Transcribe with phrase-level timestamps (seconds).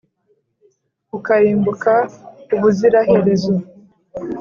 [1.17, 1.93] ukarimbuka
[2.55, 3.53] ubuziraherezo!